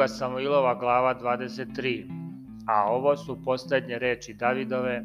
Druga 0.00 0.08
Samuilova 0.08 0.74
glava 0.74 1.14
23. 1.14 2.04
A 2.66 2.84
ovo 2.92 3.16
su 3.16 3.42
poslednje 3.44 3.98
reči 3.98 4.34
Davidove, 4.34 5.04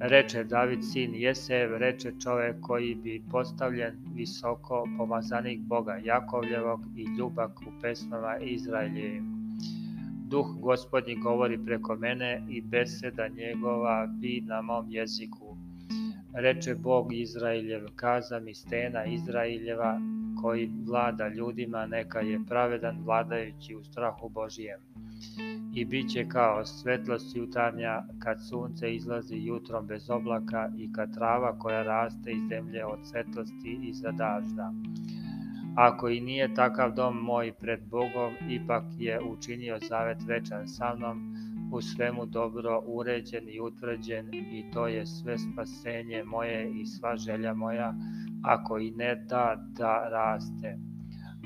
Reče 0.00 0.44
David 0.44 0.78
sin 0.92 1.14
Jesev, 1.14 1.76
reče 1.76 2.12
čovek 2.22 2.56
koji 2.60 2.94
bi 2.94 3.22
postavljen 3.30 3.98
visoko 4.14 4.88
pomazanik 4.98 5.60
Boga 5.60 6.00
Jakovljevog 6.04 6.80
i 6.96 7.04
ljubak 7.18 7.60
u 7.60 7.80
pesmama 7.82 8.38
Izraeljevim. 8.38 9.24
Duh 10.30 10.46
gospodnji 10.60 11.14
govori 11.14 11.58
preko 11.64 11.96
mene 11.96 12.42
i 12.50 12.60
beseda 12.60 13.28
njegova 13.28 14.06
bi 14.06 14.42
na 14.46 14.62
mom 14.62 14.86
jeziku. 14.88 15.56
Reče 16.34 16.74
Bog 16.74 17.12
Izraeljev, 17.12 17.86
kaza 17.96 18.40
mi 18.40 18.54
stena 18.54 19.04
Izraeljeva, 19.04 20.00
koji 20.42 20.70
vlada 20.86 21.28
ljudima, 21.28 21.86
neka 21.86 22.20
je 22.20 22.40
pravedan 22.48 23.02
vladajući 23.04 23.74
u 23.74 23.84
strahu 23.84 24.28
Božijem 24.28 24.80
i 25.74 25.84
bit 25.84 26.10
će 26.10 26.28
kao 26.28 26.64
svetlost 26.64 27.36
jutarnja 27.36 28.02
kad 28.18 28.38
sunce 28.48 28.94
izlazi 28.94 29.36
jutrom 29.36 29.86
bez 29.86 30.10
oblaka 30.10 30.70
i 30.78 30.92
kad 30.92 31.14
trava 31.14 31.58
koja 31.58 31.82
raste 31.82 32.32
iz 32.32 32.48
zemlje 32.48 32.84
od 32.84 32.98
svetlosti 33.02 33.78
iza 33.82 34.10
dažda. 34.10 34.72
Ako 35.76 36.08
i 36.08 36.20
nije 36.20 36.54
takav 36.54 36.94
dom 36.94 37.16
moj 37.16 37.52
pred 37.52 37.80
Bogom, 37.90 38.32
ipak 38.48 38.84
je 38.98 39.20
učinio 39.22 39.78
zavet 39.88 40.18
večan 40.26 40.68
sa 40.68 40.94
mnom, 40.94 41.27
u 41.72 41.80
svemu 41.80 42.26
dobro 42.26 42.82
uređen 42.86 43.48
i 43.48 43.60
utvrđen 43.60 44.34
i 44.34 44.70
to 44.72 44.86
je 44.86 45.06
sve 45.06 45.38
spasenje 45.38 46.24
moje 46.24 46.80
i 46.80 46.86
sva 46.86 47.16
želja 47.16 47.54
moja, 47.54 47.94
ako 48.42 48.78
i 48.78 48.90
ne 48.90 49.14
da 49.14 49.64
da 49.78 50.08
raste 50.08 50.78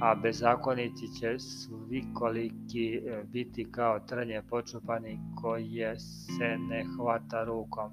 a 0.02 0.14
bezakonici 0.14 1.06
će 1.20 1.38
svikoliki 1.38 2.94
e, 2.94 3.24
biti 3.24 3.70
kao 3.70 4.00
trnje 4.00 4.42
počupani 4.50 5.18
koje 5.34 5.98
se 5.98 6.56
ne 6.68 6.84
hvata 6.96 7.44
rukom, 7.44 7.90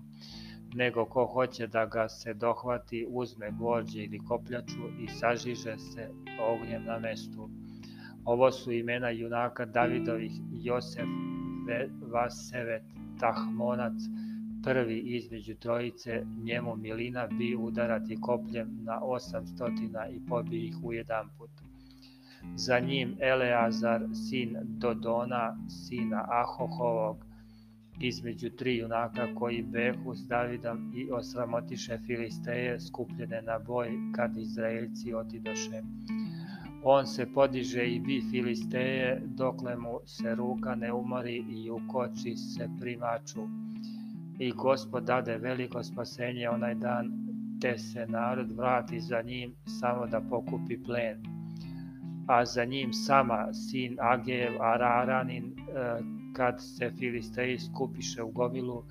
nego 0.74 1.06
ko 1.06 1.26
hoće 1.26 1.68
da 1.68 1.86
ga 1.86 2.10
se 2.10 2.34
dohvati 2.34 3.06
uzme 3.10 3.52
gvožđe 3.52 4.04
ili 4.04 4.20
kopljaču 4.20 4.90
i 5.00 5.08
sažiže 5.08 5.78
se 5.78 6.10
ognjem 6.42 6.84
na 6.84 7.00
mestu. 7.00 7.50
Ovo 8.26 8.52
su 8.52 8.72
imena 8.72 9.10
junaka 9.10 9.66
Davidovih 9.66 10.32
Josef 10.52 11.08
Vasevet 12.02 12.84
Tahmonac, 13.20 13.94
prvi 14.64 15.00
između 15.00 15.56
trojice, 15.56 16.24
njemu 16.44 16.76
milina 16.76 17.28
bi 17.28 17.56
udarati 17.56 18.22
kopljem 18.22 18.80
na 18.84 19.00
800 19.02 20.10
i 20.12 20.22
pobi 20.30 20.68
ih 20.68 20.76
u 20.84 20.94
jedan 20.94 21.30
put 21.38 21.50
za 22.56 22.80
njim 22.80 23.16
Eleazar, 23.20 24.02
sin 24.14 24.58
Dodona, 24.64 25.58
sina 25.70 26.26
Ahohovog, 26.30 27.26
između 28.02 28.50
tri 28.50 28.78
junaka 28.78 29.36
koji 29.36 29.64
behu 29.64 30.16
s 30.16 30.28
Davidom 30.28 30.94
i 30.96 31.12
osramotiše 31.12 31.98
Filisteje 32.08 32.80
skupljene 32.80 33.42
na 33.42 33.60
boj 33.60 33.90
kad 34.16 34.38
Izraelci 34.38 35.14
otidoše. 35.14 35.82
On 36.84 37.08
se 37.08 37.26
podiže 37.34 37.88
i 37.88 38.00
bi 38.00 38.22
Filisteje 38.32 39.22
dokle 39.26 39.76
mu 39.78 40.00
se 40.06 40.36
ruka 40.36 40.76
ne 40.76 40.94
umori 40.94 41.44
i 41.50 41.70
ukoči 41.70 42.36
se 42.36 42.70
primaču. 42.80 43.48
I 44.40 44.52
gospod 44.52 45.04
dade 45.04 45.38
veliko 45.38 45.84
spasenje 45.84 46.50
onaj 46.50 46.76
dan, 46.76 47.12
te 47.62 47.78
se 47.78 48.06
narod 48.08 48.52
vrati 48.52 49.00
za 49.00 49.22
njim 49.22 49.56
samo 49.66 50.08
da 50.08 50.22
pokupi 50.22 50.84
plen 50.84 51.40
a 52.30 52.46
za 52.46 52.66
njim 52.66 52.94
Sama, 52.94 53.54
sin 53.54 53.98
Agev, 54.00 54.62
Araranin, 54.62 55.46
e, 55.46 55.54
kad 56.34 56.56
se 56.60 56.92
Filisteji 56.98 57.60
skupiše 57.60 58.24
u 58.24 58.32
gomilu 58.32 58.84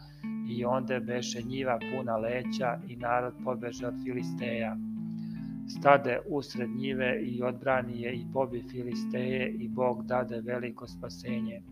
i 0.48 0.64
onda 0.64 1.00
beše 1.00 1.42
njiva 1.42 1.78
puna 1.78 2.16
leća 2.16 2.78
i 2.88 2.96
narod 2.96 3.34
pobeže 3.44 3.86
od 3.86 3.94
Filisteja. 4.04 4.76
Stade 5.68 6.20
usred 6.26 6.70
njive 6.70 7.20
i 7.22 7.42
odbrani 7.42 8.02
je 8.02 8.14
i 8.14 8.26
pobi 8.32 8.62
Filisteje 8.70 9.50
i 9.50 9.68
Bog 9.68 10.06
dade 10.06 10.40
veliko 10.40 10.86
spasenje. 10.86 11.62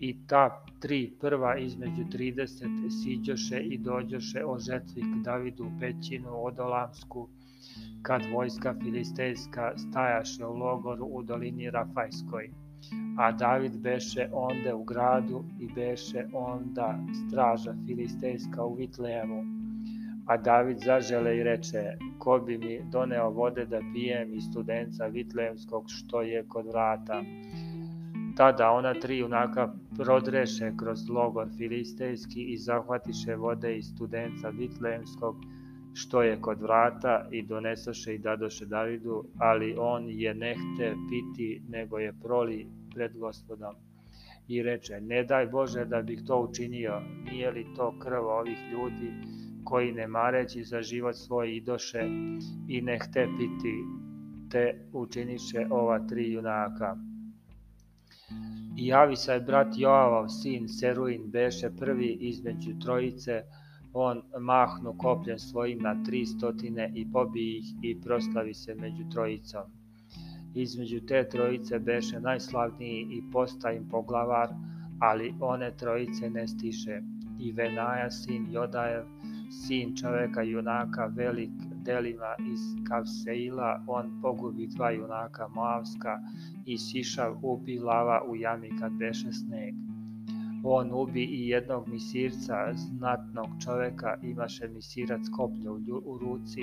I 0.00 0.16
ta 0.26 0.64
tri 0.80 1.12
prva 1.20 1.58
između 1.58 2.04
30 2.12 3.02
siđoše 3.02 3.60
i 3.60 3.78
dođoše 3.78 4.44
o 4.44 4.58
žetvi 4.58 5.02
k 5.02 5.24
Davidu 5.24 5.64
u 5.64 5.80
pećinu 5.80 6.44
odolamsku, 6.44 7.28
kad 8.02 8.22
vojska 8.32 8.74
filistejska 8.82 9.72
stajaše 9.78 10.46
u 10.46 10.56
logoru 10.56 11.04
u 11.04 11.22
dolini 11.22 11.70
Rafajskoj. 11.70 12.50
A 13.18 13.32
David 13.32 13.78
beše 13.78 14.28
onda 14.32 14.76
u 14.76 14.84
gradu 14.84 15.44
i 15.60 15.68
beše 15.74 16.26
onda 16.32 16.98
straža 17.26 17.74
filistejska 17.86 18.64
u 18.64 18.74
Vitlejemu. 18.74 19.59
A 20.30 20.36
David 20.36 20.78
zažele 20.78 21.36
i 21.36 21.42
reče, 21.42 21.80
ko 22.18 22.38
bi 22.38 22.58
mi 22.58 22.80
doneo 22.92 23.30
vode 23.30 23.64
da 23.66 23.80
pijem 23.94 24.34
iz 24.34 24.44
studenca 24.50 25.06
Vitlejemskog 25.06 25.84
što 25.88 26.20
je 26.22 26.44
kod 26.48 26.66
vrata. 26.66 27.22
Tada 28.36 28.70
ona 28.70 28.94
tri 28.94 29.18
junaka 29.18 29.72
prodreše 29.98 30.72
kroz 30.78 31.08
logor 31.08 31.48
filistejski 31.58 32.44
i 32.52 32.58
zahvatiše 32.58 33.36
vode 33.36 33.76
iz 33.76 33.90
studenca 33.94 34.48
Vitlejemskog 34.48 35.36
što 35.94 36.22
je 36.22 36.40
kod 36.40 36.60
vrata 36.60 37.28
i 37.30 37.42
donesaše 37.42 38.14
i 38.14 38.18
dadoše 38.18 38.66
Davidu, 38.66 39.24
ali 39.38 39.74
on 39.78 40.08
je 40.08 40.34
nehte 40.34 40.94
piti, 41.08 41.62
nego 41.68 41.98
je 41.98 42.14
proli 42.22 42.66
pred 42.94 43.18
gospodom. 43.18 43.74
I 44.48 44.62
reče, 44.62 45.00
ne 45.00 45.24
daj 45.24 45.46
Bože 45.46 45.84
da 45.84 46.02
bih 46.02 46.22
to 46.26 46.40
učinio, 46.40 47.00
nije 47.30 47.50
li 47.50 47.66
to 47.76 47.94
krv 47.98 48.26
ovih 48.26 48.58
ljudi 48.72 49.40
koji 49.64 49.92
ne 49.92 50.06
mareći 50.06 50.64
za 50.64 50.82
život 50.82 51.16
svoj 51.16 51.56
idoše 51.56 52.02
i 52.68 52.80
nehte 52.80 53.28
piti, 53.38 53.74
te 54.50 54.88
učiniše 54.92 55.66
ova 55.70 56.06
tri 56.06 56.32
junaka. 56.32 56.96
I 58.76 58.92
Avisaj 58.92 59.40
brat 59.40 59.74
Joavav 59.76 60.28
sin 60.28 60.68
Seruin 60.68 61.30
beše 61.30 61.70
prvi 61.78 62.18
između 62.20 62.78
trojice, 62.84 63.42
on 63.92 64.22
mahnu 64.40 64.94
kopljem 64.98 65.38
svojim 65.38 65.78
na 65.82 66.02
tri 66.04 66.26
stotine 66.26 66.92
i 66.94 67.12
pobi 67.12 67.58
ih 67.58 67.64
i 67.82 68.00
proslavi 68.00 68.54
se 68.54 68.74
među 68.74 69.04
trojicom. 69.12 69.62
Između 70.54 71.00
te 71.00 71.28
trojice 71.28 71.78
beše 71.78 72.20
najslavniji 72.20 73.06
i 73.10 73.22
posta 73.32 73.72
im 73.72 73.88
poglavar, 73.88 74.48
ali 75.00 75.34
one 75.40 75.76
trojice 75.76 76.30
ne 76.30 76.48
stiše. 76.48 77.02
I 77.40 77.52
Venaja, 77.52 78.10
sin 78.10 78.46
Jodajev, 78.52 79.04
sin 79.50 79.96
čoveka 79.96 80.42
junaka, 80.42 81.06
velik 81.16 81.50
delima 81.84 82.34
iz 82.52 82.60
Kavseila, 82.88 83.84
on 83.86 84.20
pogubi 84.22 84.66
dva 84.66 84.90
junaka 84.90 85.48
Moavska 85.48 86.18
i 86.66 86.78
Sišav 86.78 87.38
ubi 87.42 87.78
lava 87.78 88.22
u 88.28 88.36
jami 88.36 88.70
kad 88.80 88.92
beše 88.92 89.32
sneg 89.32 89.89
On 90.62 90.92
ubi 90.92 91.24
i 91.24 91.48
jednog 91.48 91.88
misirca, 91.88 92.72
znatnog 92.74 93.46
čoveka, 93.64 94.18
imaše 94.22 94.68
misirac 94.68 95.20
koplja 95.36 95.72
u 96.04 96.18
ruci, 96.18 96.62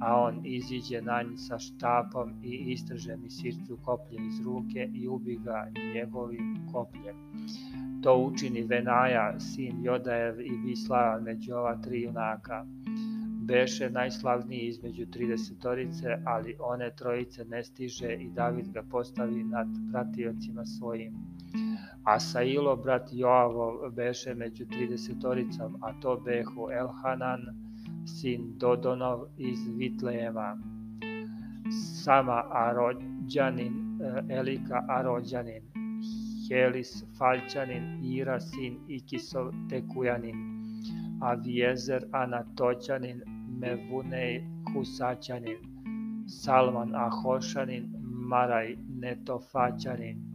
a 0.00 0.20
on 0.20 0.40
iziđe 0.46 1.02
na 1.02 1.22
nj 1.22 1.36
sa 1.36 1.58
štapom 1.58 2.32
i 2.42 2.72
istrže 2.72 3.16
misircu 3.16 3.78
koplje 3.84 4.18
iz 4.26 4.40
ruke 4.44 4.90
i 4.94 5.08
ubi 5.08 5.38
ga 5.44 5.70
njegovim 5.94 6.68
kopljem. 6.72 7.16
To 8.02 8.16
učini 8.16 8.62
Venaja, 8.62 9.40
sin 9.40 9.84
Jodajev 9.84 10.40
i 10.40 10.58
Bislava 10.64 11.20
među 11.20 11.54
ova 11.54 11.76
tri 11.82 12.02
junaka. 12.02 12.66
Beše 13.46 13.90
najslavniji 13.90 14.60
između 14.60 15.06
tridesetorice, 15.06 16.06
ali 16.24 16.56
one 16.60 16.90
trojice 16.96 17.44
ne 17.44 17.64
stiže 17.64 18.14
i 18.14 18.30
David 18.30 18.72
ga 18.72 18.82
postavi 18.90 19.44
nad 19.44 19.68
pratiocima 19.92 20.64
svojim 20.64 21.33
a 22.04 22.18
Sailo, 22.20 22.76
brat 22.76 23.08
Joavo, 23.12 23.90
beše 23.90 24.34
među 24.34 24.66
tridesetoricom, 24.66 25.76
a 25.82 26.00
to 26.00 26.16
behu 26.24 26.70
Elhanan, 26.70 27.40
sin 28.06 28.58
Dodonov 28.58 29.24
iz 29.38 29.58
Vitlejeva, 29.76 30.58
Sama 32.02 32.42
Arođanin, 32.50 34.00
e, 34.00 34.34
Elika 34.34 34.84
Arođanin, 34.88 35.62
Helis 36.48 37.04
Falčanin, 37.18 38.04
Ira 38.04 38.40
sin 38.40 38.78
Ikisov 38.88 39.52
Tekujanin, 39.70 40.36
Aviezer 41.20 42.04
Anatoćanin, 42.12 43.22
Mevunej 43.60 44.44
Husaćanin, 44.74 45.58
Salman 46.26 46.94
Ahošanin, 46.94 47.92
Maraj 48.28 48.76
Netofaćanin, 49.00 50.33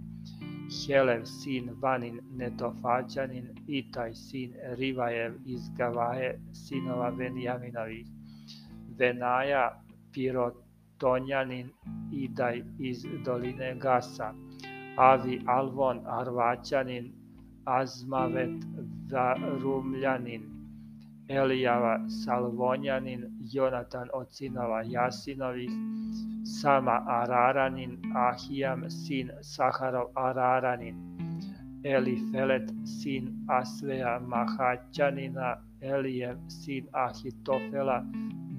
Helev 0.70 1.26
sin 1.26 1.70
Vanin 1.82 2.20
Netofaćanin, 2.38 3.48
Itaj 3.68 4.14
sin 4.14 4.54
Rivajev 4.78 5.34
iz 5.46 5.70
Gavaje, 5.78 6.40
sinova 6.54 7.10
Venjaminovih, 7.10 8.08
Venaja 8.98 9.82
Pirotonjanin, 10.14 11.70
Idaj 12.14 12.62
iz 12.80 13.06
doline 13.26 13.76
Gasa, 13.76 14.34
Avi 14.98 15.42
Alvon 15.48 16.02
Arvaćanin, 16.06 17.14
Azmavet 17.66 18.66
Rumljanin, 19.62 20.59
Elijava 21.30 22.10
Salvonjanin, 22.10 23.24
Jonatan 23.54 24.10
od 24.14 24.28
sinova 24.32 24.82
Jasinovih, 24.82 25.72
Sama 26.44 27.04
Araranin, 27.08 28.02
Ahijam 28.16 28.90
sin 28.90 29.32
Saharov 29.42 30.08
Araranin, 30.16 30.96
Elifelet 31.84 32.72
sin 32.84 33.46
Asveja 33.48 34.20
Mahaćanina, 34.20 35.56
Elijev 35.82 36.38
sin 36.48 36.88
Ahitofela 36.94 38.04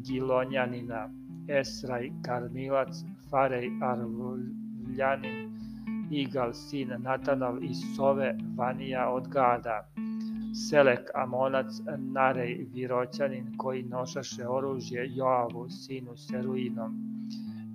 Gilonjanina, 0.04 1.08
Esraj 1.48 2.10
Karmilac, 2.26 3.04
Farej 3.30 3.70
Arvljanin, 3.82 5.50
Igal 6.10 6.52
sin 6.52 6.88
Natanov 7.02 7.64
iz 7.64 7.82
Sove, 7.96 8.34
Vanija 8.56 9.08
od 9.10 9.28
Gada, 9.28 9.84
Selek 10.52 11.10
Amonac, 11.14 11.66
Narej 11.98 12.66
Viroćanin, 12.74 13.56
koji 13.56 13.82
nošaše 13.82 14.48
oružje 14.48 15.10
Joavu, 15.14 15.68
sinu 15.70 16.16
Seruinom, 16.16 16.96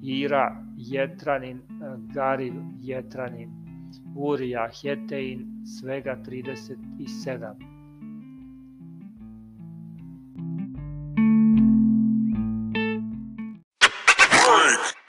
Ira 0.03 0.63
Jetranin, 0.77 1.61
Garil 2.13 2.53
Jetranin, 2.81 3.49
Urija 4.15 4.69
Hetein, 4.81 5.65
svega 5.79 6.17
37. 6.27 7.74